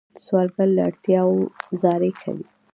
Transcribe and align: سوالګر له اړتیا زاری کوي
سوالګر 0.23 0.69
له 0.75 0.81
اړتیا 0.89 1.21
زاری 1.81 2.11
کوي 2.21 2.45